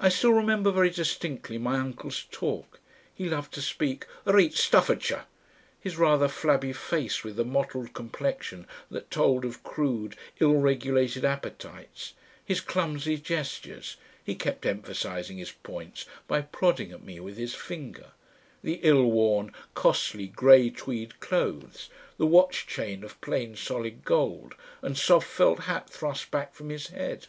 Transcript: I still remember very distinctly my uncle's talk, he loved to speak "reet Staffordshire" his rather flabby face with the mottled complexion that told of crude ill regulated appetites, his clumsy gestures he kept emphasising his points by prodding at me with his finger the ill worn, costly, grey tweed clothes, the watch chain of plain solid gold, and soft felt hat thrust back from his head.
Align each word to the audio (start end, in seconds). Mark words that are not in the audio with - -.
I 0.00 0.08
still 0.08 0.32
remember 0.32 0.72
very 0.72 0.90
distinctly 0.90 1.58
my 1.58 1.78
uncle's 1.78 2.26
talk, 2.32 2.80
he 3.14 3.28
loved 3.28 3.54
to 3.54 3.62
speak 3.62 4.04
"reet 4.24 4.54
Staffordshire" 4.54 5.26
his 5.80 5.96
rather 5.96 6.26
flabby 6.26 6.72
face 6.72 7.22
with 7.22 7.36
the 7.36 7.44
mottled 7.44 7.92
complexion 7.92 8.66
that 8.90 9.12
told 9.12 9.44
of 9.44 9.62
crude 9.62 10.16
ill 10.40 10.54
regulated 10.54 11.24
appetites, 11.24 12.14
his 12.44 12.60
clumsy 12.60 13.16
gestures 13.16 13.96
he 14.24 14.34
kept 14.34 14.66
emphasising 14.66 15.36
his 15.38 15.52
points 15.52 16.04
by 16.26 16.40
prodding 16.40 16.90
at 16.90 17.04
me 17.04 17.20
with 17.20 17.36
his 17.36 17.54
finger 17.54 18.10
the 18.64 18.80
ill 18.82 19.04
worn, 19.04 19.52
costly, 19.72 20.26
grey 20.26 20.68
tweed 20.68 21.20
clothes, 21.20 21.88
the 22.16 22.26
watch 22.26 22.66
chain 22.66 23.04
of 23.04 23.20
plain 23.20 23.54
solid 23.54 24.04
gold, 24.04 24.56
and 24.82 24.98
soft 24.98 25.28
felt 25.28 25.60
hat 25.60 25.88
thrust 25.88 26.32
back 26.32 26.52
from 26.54 26.70
his 26.70 26.88
head. 26.88 27.28